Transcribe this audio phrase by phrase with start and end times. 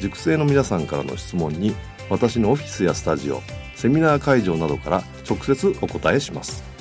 [0.00, 1.74] 塾生の皆さんからの質問に
[2.10, 3.42] 私のオフィスやスタジオ
[3.74, 6.73] セミナー会場などから直接お答えします。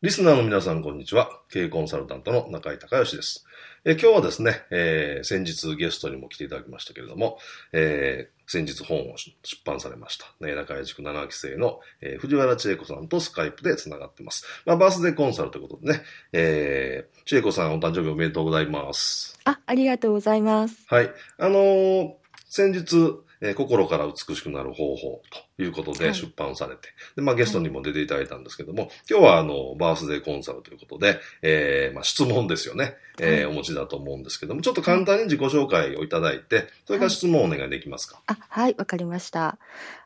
[0.00, 3.44] リスナーの皆さんこんにちは経営コンサルタントの中井隆義です
[3.84, 7.38] え今日はですね、えー、先日ゲストにも来ていただきましたけれども、
[7.72, 14.44] えー、先日本を出版されました、ね、中井塾7期生の、えー、藤原千恵子さんとスカイプで繋がってます。
[14.66, 16.02] まあ、バースデーコンサルということでね、
[16.32, 19.36] えー、千恵子さんお誕生日おめでとうございます。
[19.46, 20.76] あ、ありがとうございます。
[20.86, 21.10] はい。
[21.38, 22.14] あのー、
[22.48, 25.22] 先日、えー、心から美しくなる方法
[25.56, 38.20] ということで出版されて、はい、で、まあゲストにも出ていただいたんですけども、はい、今日はあの、バースデーコンサルということで、えー、まあ質問ですよね、えー、お持ちだと思うんですけども、ちょっと簡単に自己紹介をいただいて、それから質問をお願いできますか？
[38.26, 39.58] あ、はい、わかりました。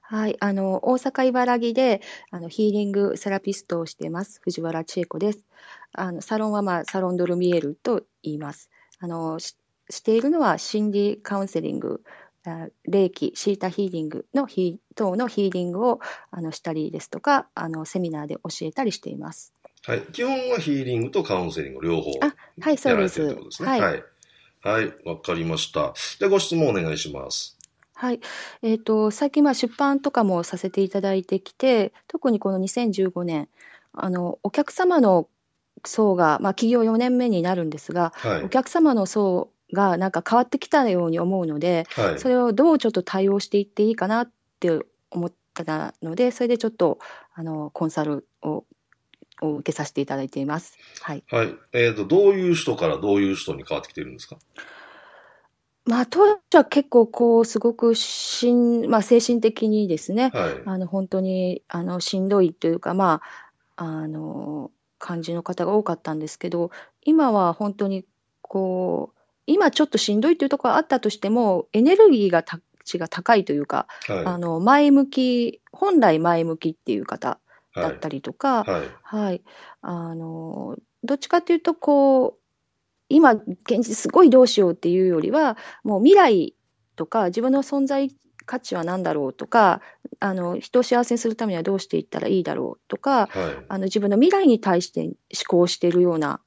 [0.02, 5.38] はい、あの、大阪茨城で、あの、ヒーリングセラピストをしています、藤原千恵子です。
[5.94, 8.68] あの、サロンはまあ、サロンドルミエルと言います。
[8.98, 9.56] あの、し
[9.90, 12.02] しているのは心理カウンセリング、
[12.84, 19.52] 霊気、シータヒーリングのヒ等のヒーリングをあのしたりですとか、あのセミナーで教えたりしています。
[19.84, 20.02] はい。
[20.12, 23.26] 基本はヒーリングとカウンセリング両方あ、はい、そうです。
[23.26, 23.68] ですね。
[23.68, 23.80] はい。
[23.80, 24.02] はい。
[24.62, 25.94] わ、はい、かりました。
[26.20, 27.58] でご質問お願いします。
[27.94, 28.20] はい。
[28.62, 33.48] えっ、ー、と、最近は出版とかもさせていただいてきて、特にこの2015年、
[33.92, 35.28] あの、お客様の
[35.84, 46.98] 層が、まあ、企業4年目になるんですが、はい、お客様の層がなんか変わってきたように思うので、はい、それをどうちょっと対応していっていいかなって思ったのでそれでちょっと
[47.34, 48.64] あのコンサルを
[49.40, 50.78] を受けさせていただいています。
[51.00, 51.24] はい。
[51.30, 51.54] はい。
[51.72, 54.36] えっ、ー、と、どういう人からどういう人に変わってきてるんですか？
[55.84, 63.20] まあ、当時は結構、こう、すごくしん、まあ、精神的にですね、はい、あの、本当に、あの、しんどいというか、ま
[63.74, 66.70] あ、あの、感じの方が多かったんですけど、
[67.04, 68.04] 今は本当に、
[68.42, 77.38] こう、今ちょっとしんどいというところがあったとしても、エネルギーがた値が高いというか、はい、あの前向き、本来前向きっていう方
[77.74, 79.42] だったりとか、はい、はい、
[79.80, 82.42] あのどっちかというとこう、
[83.08, 86.54] 今、現実すごいどうしようっていうよりは、もう未来
[86.96, 88.10] とか、自分の存在
[88.46, 89.80] 価値は何だろうとか、
[90.20, 95.14] あの人を幸せにするためにはどうしていったらいいだろうとか、はい、あの自分の未来に対して思
[95.48, 96.40] 考しているような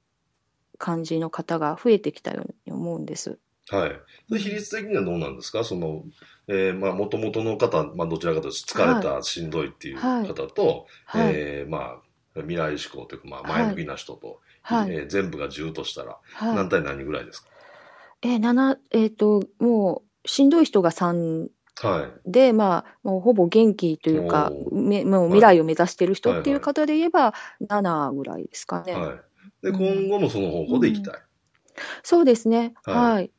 [0.78, 3.40] 感じの方が増えてきたように思うんです。
[3.70, 4.38] はい。
[4.38, 5.64] 比率的にはどうなんですか？
[5.64, 6.04] その、
[6.48, 17.50] えー、まあ、もともとの方、まあ、どちらかというと疲れた、はい、しんどいっていう方と、はい、えー、まあ、未来志向というか、まあ、前向きな人と、はい、えー、全部が10としたら、何対何ぐらいですか？
[18.22, 21.50] えー、7、えっ、ー、と、もう、しんどい人が3
[21.82, 27.34] はい、で、まあ、もうほぼ元気というか、めもう未来を目指している人っていう方で言えば、
[27.68, 28.94] 7ぐらいですかね。
[28.94, 29.20] はい。
[29.62, 31.14] で、今後もその方向で行きたい。
[31.16, 31.22] うん、
[32.04, 32.74] そうですね。
[32.84, 33.32] はい。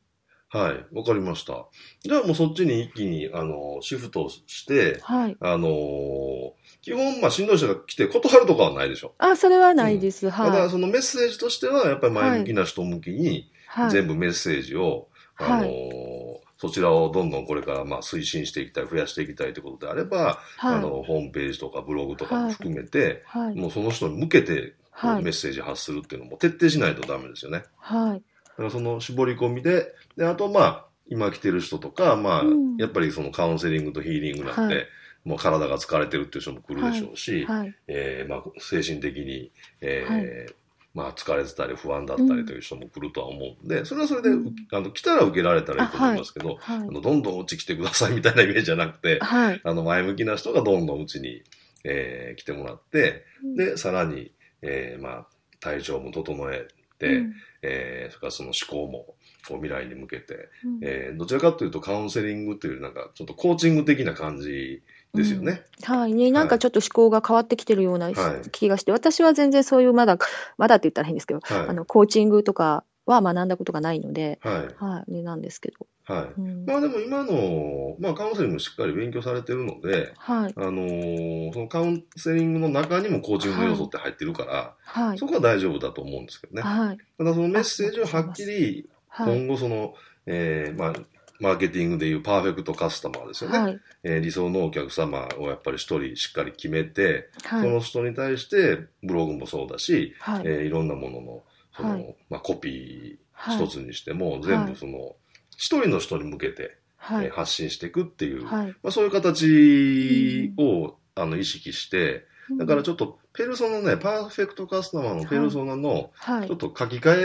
[0.49, 0.95] はい。
[0.95, 1.67] わかりました。
[2.01, 5.37] じゃあもうそっちに一気に、あの、シフトして、はい。
[5.41, 9.13] あのー、基本、まあ、しんどい人が来て断るとかはないでしょ。
[9.17, 10.27] あ、それはないです。
[10.27, 10.51] うん、はい。
[10.51, 13.51] ただ、そのメッセージとしては、やっぱり前向きな人向きに、
[13.91, 27.63] 全部メッセージを、はい、あのーそちらをどんどんこれからまあ推進していきたい、増やしていきたいということであれば、はい、あの、ホームページとかブログとかも含めて、はい、もうその人に向けてはい、メッセージ発するっていうのも徹底しないとダメですよね。
[27.77, 28.23] はい。
[28.45, 34.85] だからその絞り込みで、で、あとまあ、今来てる人とか、まあ、うん、やっぱりそのカウンセリングとヒーリングなんで、はい、
[35.23, 39.51] もう体が疲れてるっていう人も来るでしょうし、はい、えー、まあ、精神的に、
[39.81, 40.55] えー、
[40.95, 51.43] まあ、疲れてたり不安だったりという人も来るとは思うんで、それはそれで、うん、あの、来たら受けられたらいいと思いますけど、あのどんどんうち来てくださいみたいなイメージじゃなくて、あの、前向きな人がどんどんうちに、
[51.83, 53.23] えー、来てもらって、
[53.55, 55.27] で、さらに、えー、まあ、
[55.59, 56.67] 体調も整え
[56.99, 59.15] て、うん、ええー、それからその思考も、
[59.47, 64.83] こう未来に向けて、うん、えー、どちらかというとカウンセリングというなんかちょっとコーチング的な感じ
[65.13, 65.63] ですよね。
[65.87, 68.11] うん、はいね、なんかちょっと思考が変わってきてるような
[68.51, 70.17] 気がして、はい、私は全然そういうまだ、
[70.57, 74.83] まだって言ったら変ですけど、はい、あの、コーチングとかは学んだことがないので、はい。
[74.83, 75.87] はい、なんですけど。
[76.07, 76.39] はい。
[76.39, 80.53] うん、まあでも今の、まあカウンセリングしっかり勉強されてるので、はい。
[80.55, 85.17] あのー、そのカウンセリングの中にもコーチングの要素って入ってるから、はい。
[85.17, 86.61] そこは大丈夫だと思うんですけどね。
[86.61, 86.97] はい。
[87.17, 89.93] ただそのメッセージをはっきり、今後その、はい、
[90.27, 90.93] えー、まあ、
[91.39, 93.59] マーケティングでいうパーフェクトカスタマーですよね。
[93.59, 101.43] はい、えー、理想のお客様をやっぱり一人しっかり決めて、はい、その人に対してブログもそうだし、はいえー、いろんなものの
[101.75, 103.17] その、はい、まあ、コピー
[103.55, 105.15] 一つにしても、全部その
[105.57, 107.25] 一人の人に向けて、はい。
[107.25, 112.25] えー、発信していくっていう、まあ、そういう形を、あの意識して、
[112.57, 116.11] だからちょっとペルソナね、パーフェクトカスタマーのペルソナの、
[116.47, 117.15] ちょっと書き換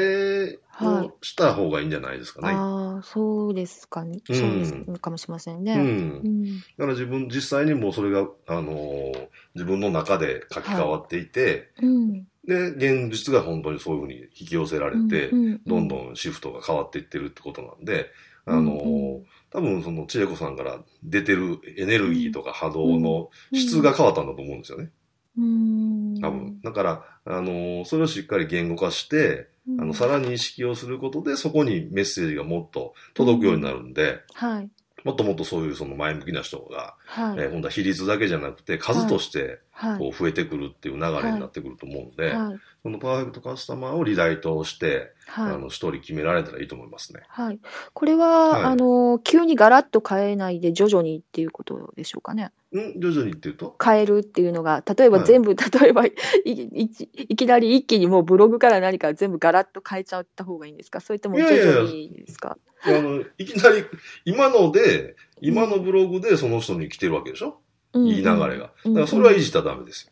[0.50, 2.48] えをした方がいいんじゃないですかね。
[2.48, 4.18] はい、ああ、そうですかね。
[4.28, 5.74] うん、そうですかもしれませんね。
[5.74, 5.80] うん。
[5.80, 5.84] う
[6.28, 18.06] ん、だから自分、実際にもうそれが、あのー、自分の中で書き換わっていて、はい、うん、で、現実が本当にそういうふうに引き寄せられて、うんうんうん、どんどんシフトが変わっていってるってことなんで、
[18.44, 24.90] あのーうんうん、多分その千恵子さんから出てるエネルギーとか波動の質が変わったんだと思うんですよね。
[25.38, 26.60] うん多分。
[26.62, 29.48] だから、あの、それをしっかり言語化して、
[29.78, 34.68] あの、さらに意識をすることで、そこにメッセージがもっと届くようになるんで、はい。
[35.04, 39.60] もっともっとそういうその前向きな人が、はい、えー、今度は比率だけじゃなくて数として
[39.98, 47.20] こう増えてくるっていう流れになってくると思うので、はい、そのパーフェクトカスタマーをリライトして、はい、あの一人決められたらいいと思いますね。
[47.28, 47.60] はい。
[47.92, 52.50] これは、あの急にガラッと変えないで徐々にっていうことでしょうかね。
[52.72, 53.00] ん？
[53.00, 53.76] 徐々にっていうと？
[53.82, 56.12] 変えるっていうのが、例えば全部、はい、例えばい
[56.44, 56.90] い
[57.28, 61.00] いきなり一気にもうブログから何か全部ガラッと変えちゃった方がいいんですか？
[61.00, 62.58] それとも徐々にですか？
[62.84, 63.84] いやいやあのいきなり、
[64.24, 67.60] 今ので、今のブログでその人に来てるわけでしょ、
[67.92, 68.44] うん、いい流れが。
[68.48, 70.11] だからそれはいじったらダメですよ。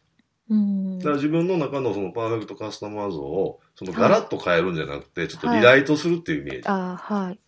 [0.51, 6.69] うん、だから自分の中のそのパーフェクトカスタマー像を、そのガラッと変えるんじゃなくて、ちょっとリライトするっていうイメージ。
[6.69, 7.39] はい、あはい。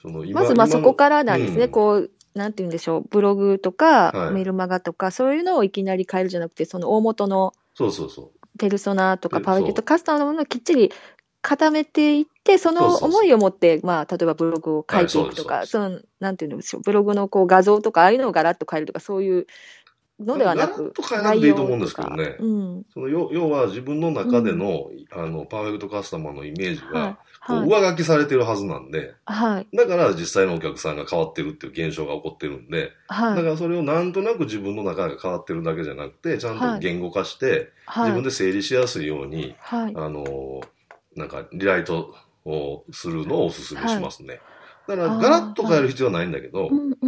[0.00, 8.58] そのまずまあそこからなんですね、うん、こう、なんて言うんでしょう、ブログとか、メルマガとか、そういうのをいきなり変えるじゃなくて、その大元の、そうそうそう。
[8.58, 10.92] ペルソナとかパワーキュットカスタマーのものをきっちり
[11.42, 19.46] 固めていって、その思いを持って、まあ、例えばブログを書いていくとか、その、なんていうんでしょう、ブログのこう画像とか、ああいうのをガラッと変えるとか、そういう
[20.20, 20.92] のではなく。
[20.92, 22.36] と変えなくていいと思うんですけどね。
[22.40, 40.60] うん、その要要は自分の中での、うん、あの、パーフェクトカスタマーのイメージが、こう上書きされてるはずなんで、はい、だから実際のお客さんが変わってるっていう現象が起こってるんで、はい、だからそれをなんとなく自分の中が変わってるだけじゃなくて、ちゃんと言語化して、はい、自分で整理しやすいように、はい、あの、
[41.16, 42.14] なんかリライト
[42.44, 44.40] をするのをお勧めしますね。
[44.86, 47.07] だから、ガラッと変える必要はないんだけど、うんう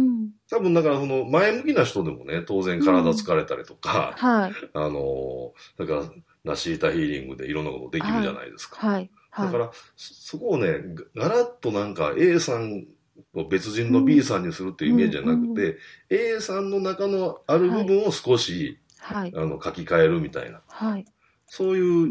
[0.51, 4.27] 多分だからその前向きな人でもね、当然体疲れたりとか、うん。
[4.27, 6.03] はい、あの、だから、
[6.43, 8.85] ナシータヒーリングでいろんなことできるじゃないですか。
[8.85, 9.09] はい。
[9.29, 10.73] はい、だから、そこをね、
[11.15, 12.85] ガラッとなんか A さん
[13.33, 15.77] を別人の B さんにするっていうイメージじゃなくて、
[16.09, 21.05] うん、A さんの中のある部分を少し、はい、あの書き換えるみたいな、はい、
[21.47, 22.07] そういう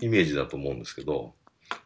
[0.00, 1.34] イメージだと思うんですけど、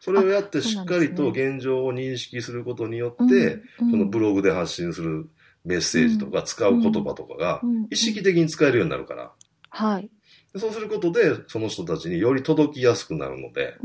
[0.01, 5.29] それをやってしっかりと現状を認識することによって、そのブログで発信する
[5.67, 9.33] メッセージとか使う言葉とかが意識的に使えるようになるから。
[9.69, 10.11] はい。
[10.57, 13.77] そうすることで、その人たちにより届きやすくなるので、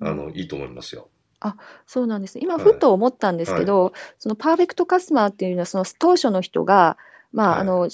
[0.00, 1.08] あの、いいと思いますよ。
[1.40, 1.56] あ、
[1.86, 2.38] そうなんです。
[2.38, 6.96] 今、ふと思ったんですけど、はい、そのパーフェクトカスタマーっていうのは、その当初の人が、
[7.32, 7.88] まあ、はい、あの、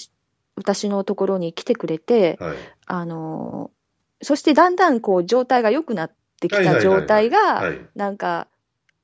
[0.55, 3.71] 私のところに来てくれて、はい、あの、
[4.21, 7.63] そしてだんだんこう状態が良くなってきた状態が、
[7.95, 8.47] なんか、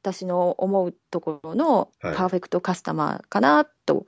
[0.02, 4.06] 私の思うところのパーフェクトカスタマーかなと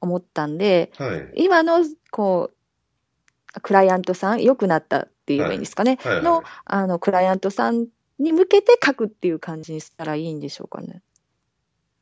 [0.00, 0.92] 思ったんで、
[1.34, 7.86] 今のこうクライアントさん、良くなったって言えばいいんですかね、はいはいはい、の、あの、クライアントさん
[8.18, 11.02] に向けて書くっていう感じにしたらいいんでしょうかね？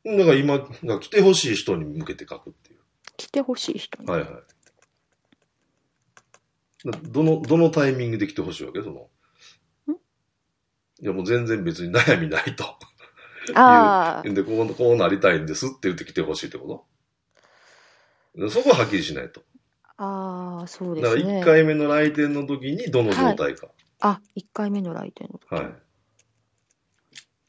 [0.05, 0.59] だから今、
[0.99, 2.79] 来てほしい人に向けて書くっていう。
[3.17, 4.09] 来てほしい人に？
[4.09, 4.29] はいはい。
[7.03, 8.81] どの、どのタイミングで来てほしいわけ？
[8.81, 9.07] その。
[11.01, 12.65] いやもう全然別に悩みないと。
[13.55, 14.23] ああ。
[14.23, 16.85] で、こう、こうなりたいんですって言って来てほしいってこ
[18.37, 18.49] と？
[18.49, 19.41] そこははっきりしないと。
[19.97, 21.23] ああ、そうですね。
[21.23, 23.67] だから1回目の来店の時にどの状態か。
[23.67, 25.53] はい、あ、1回目の来店の時。
[25.53, 25.73] はい。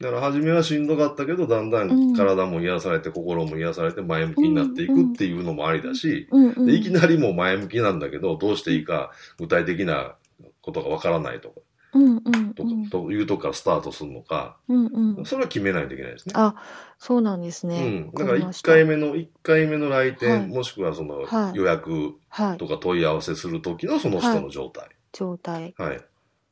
[0.01, 10.15] だから初めはしんどかったけど、だんだん体も癒されて、うん、心も癒されて前向きになっていくっていうのもありだし、うんうん、でいきなりもう前向きなんだけど、どうしていいか具体的な
[10.61, 11.61] ことがわからないとか、
[11.93, 16.33] うんうんと,、というとこからスタートするのか、うんうん、それは決めないといけないですね。
[16.37, 16.55] あ
[16.99, 17.81] そうなんですね。
[17.83, 22.13] うん、だから1回目の、1回目の来店、はい、もしくはその予約
[22.57, 24.85] とか問い合わせする時のその人の状態。
[24.85, 25.73] はい、状態。
[25.77, 26.01] はい。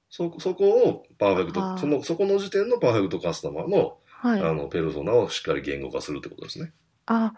[0.10, 6.74] そ、そこをパーフェクト、その、そこの時点のパーフェクトカスタマーの、はい、あの、ペルソナをしっかり言語化するってことですね。
[7.10, 7.34] あ、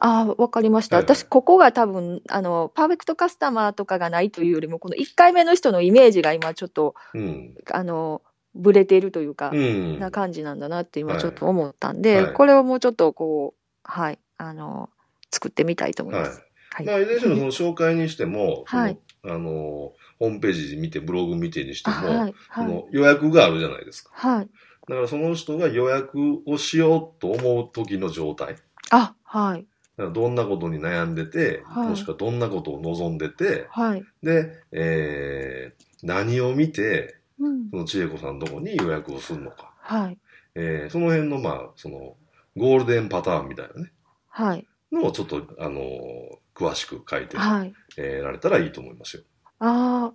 [0.00, 0.96] あ、わかりました。
[0.96, 8.22] はいはい、私、ここが多分、あの、パーフェクトカスタマーとかがないというよりも、この1回目の人のイメージが今ちょっと、うん、あの、
[8.54, 14.90] ぶれているというか、うん、な感じなんだなって今ちょっと思ったんで、はい、これをもうちょっとこう、はい、あの、
[15.30, 16.42] 作ってみたいと思います。
[16.72, 16.86] はい。
[16.86, 18.98] はい、まあ、いずれにしろ その紹介にしても、はい。
[19.24, 24.10] あの、ホームページ見て、ブログ見てにしても、はい、その予約があるじゃないですか。
[24.14, 24.48] はい。
[24.88, 28.56] だからその人が予約をしようと思う時の状態。
[28.90, 29.66] あ、はい。
[29.98, 39.72] どんなことに悩んでて、はい、もしくはどんなことを望んでて、はい、で、えー、何を見て、うん、その千恵子さんのとこに予約をするのか。
[39.78, 40.18] はい。
[40.54, 42.16] えー、その辺の、まあ、その、
[42.56, 43.92] ゴールデンパターンみたいなね。
[44.28, 44.66] はい。
[44.90, 49.22] のをちょっと、あのー、詳しく書いて、はい、えー、られたらいいと思いますよ。
[49.58, 50.12] あ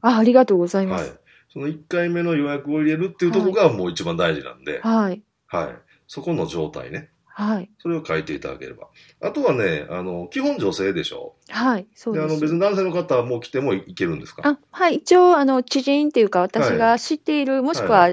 [0.00, 1.10] あ、ありがとうございます。
[1.10, 1.18] はい。
[1.52, 5.22] その1回目の予約を入れるっていうところがもう一番大事なんで、はい。
[5.46, 5.76] はい。
[6.06, 7.10] そこの状態ね。
[7.38, 7.70] はい。
[7.80, 8.88] それを書いていただければ。
[9.20, 11.34] あとはね、あの、基本女性でしょ？
[11.50, 12.26] はい、そうです。
[12.26, 14.40] で、あの、別に男性の方はもう来てもいけるんですか？
[14.48, 14.96] あ、はい。
[14.96, 18.08] 一応、あの、知人っていうか、私が知っている、はい、もしくは、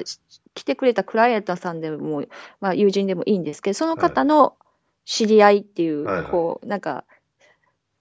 [0.55, 2.25] 来てくれたクライアントさんでも、
[2.59, 4.57] まあ、友人でもいいんですけど、その方の
[5.05, 7.05] 知り合いっていう、はい、こう、なんか、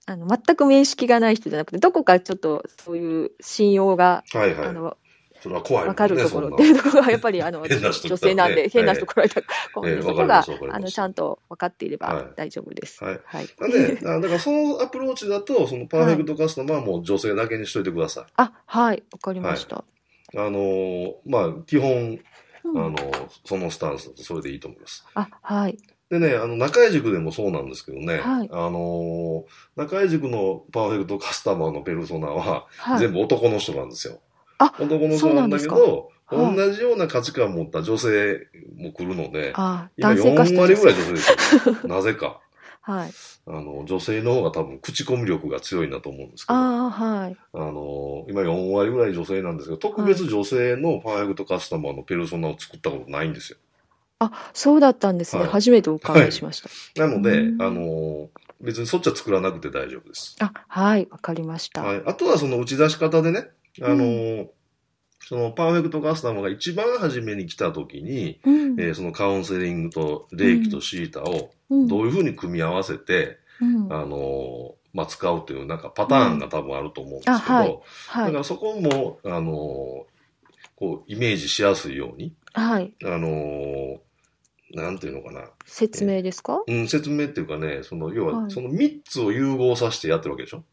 [0.07, 4.97] あの、全く面識がない人じゃなくて、どこかちょっとそういう信用が、はいはい、あの、
[5.43, 9.47] それは怖い、ね、わかるところっていうところがやっぱりあの、女性なんで、変な人来られたら、
[9.85, 13.03] えー、そこが、あの、ちゃんと分かっていれば大丈夫です。
[13.03, 13.21] はい。
[13.25, 13.49] はい。
[13.73, 18.25] で、 だからそのアプローチだと、そのパーフェクトカスタマーはもう女性だけにしといてください。
[18.37, 19.85] あ、はい、わかりました。
[20.35, 22.21] あのまあ、基本、
[22.65, 22.97] あの
[23.45, 25.05] そのスタンスだとそれでいいと思います。
[25.15, 25.77] あ、はい。
[26.09, 29.47] でね、あの、中井塾でもそうなんですけどね、はい、あの
[29.77, 32.67] 中井塾のパーフェクトカスタマーのペルソナは、
[32.99, 34.21] 全部男の人なんですよ。
[34.79, 39.53] 男の人なんだけど、同じような価値観を持った女性も来るので、
[39.97, 41.89] 今4割ぐらい女性ですよ。
[41.89, 42.41] なぜか。
[42.85, 43.11] はい。
[43.47, 46.59] あの、女性の方が多分口コミ力が強いんだと思うんですけど。
[46.59, 47.37] あはい。
[47.53, 53.59] あの、今4割ぐらい女性なんですけど、特別女性のパーフェクトカスタマーのペルソナを作ったことないんですよ。
[54.19, 55.43] あ、そうだったんですね。
[55.43, 57.03] はい、初めてお伺いしました。
[57.03, 60.37] はい、なので、あの、別にそっちは作らなくて大丈夫です。
[60.41, 61.83] あ、はい、わかりました。
[61.83, 62.03] はい。
[62.05, 63.49] あとはその打ち出し方でね、
[63.81, 64.09] あの、う
[64.43, 64.51] ん
[65.25, 77.79] そのパーフェクトカスタマーが一番初めに来た時に、うん、えー、そのカウンセリングと霊気とシータをどういうふうに組み合わせて、うん、あのまあ、使うというなんかパターンが多分あると思うんですけど、うんはい。
[78.09, 80.07] はい、だからそこも、あの
[80.75, 84.01] こうイメージしやすいように、はい、あの
[84.75, 85.45] なんていうのかな。
[85.67, 86.63] 説明ですか？
[86.67, 90.65] うん、説明っていうかね、その、要は、その3つを融合させてやってるわけでしょ？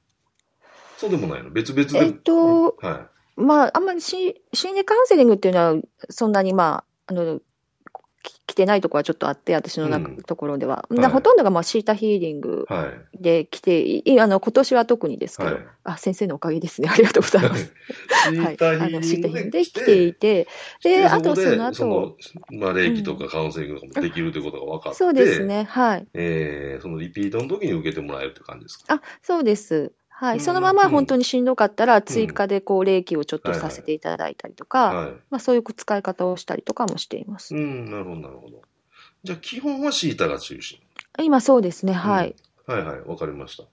[0.99, 1.99] そうでもないの別々で。
[1.99, 3.41] えっと、はい。
[3.41, 7.39] まあ、あんまり心理カウンセリングっていうのは、そんなにまあ、あの、
[8.47, 10.85] 来てないところはちょっとあって、私の中、うん、ところでは。
[10.89, 12.65] はい、ほとんどがまあシータヒーリング
[13.13, 16.89] で来て、はい、あの今年は特にですけど、はい、あ、先生のおかげですね。
[16.91, 17.71] ありがとうございます。
[18.25, 20.47] はい、あのシータヒーリングで来ていて、
[20.83, 25.63] で、あとその後、そまあ、霊気とかカウンセリングとかもできるということが分かって、うん、そうですね。
[25.63, 26.07] はい。
[26.13, 28.95] えー、そのリピートの時に受けてもらえるって感じですか？
[28.95, 29.93] あ、そうです。
[30.19, 37.55] はい、そのまま本当にしんどかったら、追加でこう、冷気をちょっとさせていただいたりとか、そういう使い方をしたりとかもしています。
[37.55, 38.61] うん、なるほど、なるほど。
[39.23, 40.77] じゃあ、基本はシータが中心。
[41.21, 42.35] 今そうですね、はい。
[42.67, 43.63] うん、はいはい、わかりました。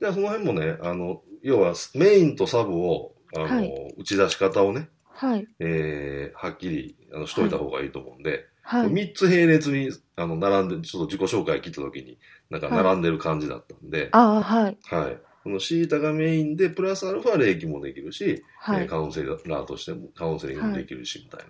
[0.00, 5.46] じゃあ、その辺もね、あの、要はメインとサブを、あの、はい、打ち出し方をね、はい。
[5.58, 8.86] えー、はっきりあのしといた方がいいと思うんで、はい。
[8.86, 14.78] 3つ並列に、あの、並んで、ちょっと自己紹介切った時に、なんか並んでる感じだったんで、はい、ああ、はい。
[14.84, 15.18] はい。
[15.48, 21.48] このシータがメインで、プラスアルファ霊気もできるし、はい、えー、カウンセラーとしても、カウンセリングもできるし、みたい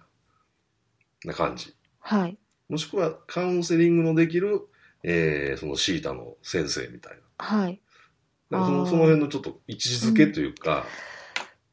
[1.25, 1.75] な、な感じ。
[1.99, 2.39] はい。
[2.69, 4.69] もしくは、カウンセリングのできる、
[5.03, 7.45] えー、そのシータの先生みたいな。
[7.45, 7.81] はい。
[8.51, 10.85] なんかそのその辺のちょっと位置づけというか、うん、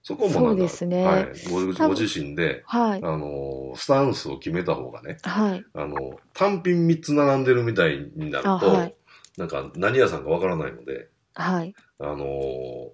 [0.01, 8.95] そこもなんか、そうね、はい、ごご自身で、はい、あの、スタンスを決めた方がね、はい、あの、単品3つ並んでるみたいになると、はい、
[9.37, 11.75] なんか何屋さんかわからないので、はい。
[11.99, 12.89] あのー、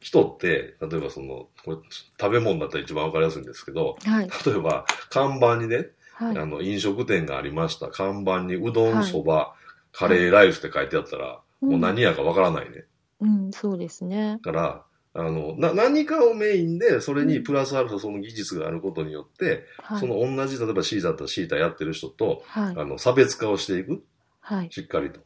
[0.00, 1.76] 人って、例えばその、これ
[2.20, 7.88] 食べ物だったら一番わかりやすいんですけど、はい、例えば看板にね、はい、あの、飲食店がありました。
[7.88, 9.54] 看板にうどん、そば、
[9.92, 12.84] カレーライスって書いてあったら、もう何やかわからないね。
[13.20, 14.38] うん、そうですね。
[14.42, 14.84] から、
[15.14, 24.04] あの、な、何かをメインで、それにプラスアルファその技術があることによって、はい、その同じ、例えばシータだったらシータやってる人と、はい、あの、差別化をしていく。
[24.40, 24.68] はい。
[24.70, 25.20] しっかりと。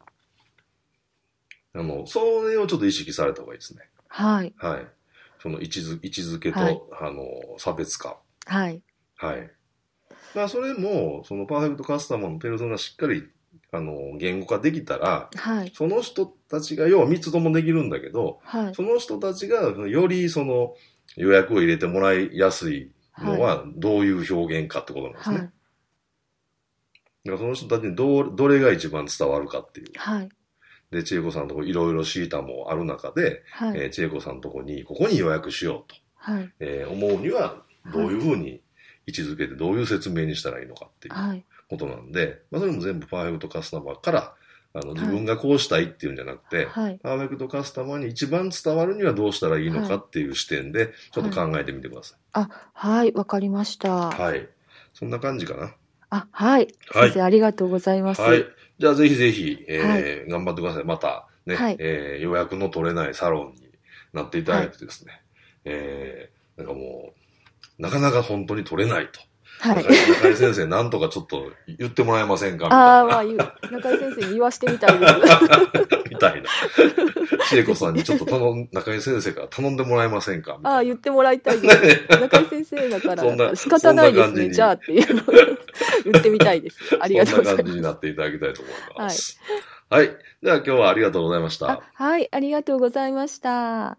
[1.75, 3.83] あの、それをちょっと意識された方がいいですね。
[4.09, 4.55] はい。
[4.57, 4.87] はい。
[5.41, 7.25] その位置づ位置づけと、はい、あの、
[7.59, 8.19] 差別化。
[8.47, 8.83] はい。
[9.17, 9.51] はい。
[10.35, 13.29] まあ、それも、そのパーフェクトカスタマーのペルソナしっかり
[13.71, 20.75] あの、言語化できたら、はい、その人たちが、要は3つともできるんだけど、はい、その人たちがよりその
[21.17, 25.37] 予約を入れてもらいやすいのはどういう表現かってことなんですね。
[25.37, 25.53] はい、だか
[27.33, 29.87] らその人たちにどうどれが一番伝わるかっていう。
[29.97, 30.29] はい、
[30.91, 38.61] で、千恵子さんのとこいろいろシータもある中で、はい、えー、千恵子さんのとこに、ここに予約しようと、はいえー、思うには、どういうふうに
[39.07, 41.15] 位置づけて、どういう説明にしたらいいのかっていう。
[41.15, 44.35] はいことなんで、まあ、それも全部パーフェクトカスタマーから、
[44.75, 52.19] あの、自分がこうしたいっていうんじゃなくて、はい、パーフェクトカスタマーに一番伝わるにはどうしたらいいのかっていう視点で、ちょっと考えてみてください。
[52.33, 54.11] はい、あ、はい、わかりました。
[54.11, 54.49] はい。
[54.95, 55.75] そんな感じかな。
[56.11, 56.69] あ、はい。
[56.91, 58.23] はい、先生、ありがとうございます。
[58.23, 58.45] はい。
[58.79, 60.85] じゃあ、ぜひぜひ、えー、はい、頑張ってください。
[60.85, 63.69] また、ね、はい、えー、予約の取れないサロンに
[64.13, 65.23] なっていただいてですね、はい、
[65.65, 67.13] えー、なんかも
[67.79, 69.21] う、なかなか本当に取れないと。
[69.61, 69.85] はい。
[69.85, 72.65] 中井先生、なんとかちょっと言ってもらえませんか？
[72.67, 72.85] みたいな。
[72.97, 73.25] ああ、まあ、
[73.71, 75.15] 中井先生に言わしてみたいです。
[76.11, 76.49] みたいな。
[77.49, 80.59] 千恵子さんにちょっと頼ん、中井先生から頼んでもらえませんか？
[80.63, 82.07] ああ、言ってもらいたいです。
[82.21, 85.25] 中井先生だから、仕方ないですね、じゃあっていうのを
[86.05, 86.79] 言ってみたいです。
[87.01, 87.63] ありがとうございます。
[87.63, 89.39] そんな感じになっていただきたいと思います。
[89.91, 90.07] はい。
[90.07, 90.17] はい。
[90.43, 91.83] では今日はありがとうございました。
[91.95, 93.99] はい、ありがとうございました。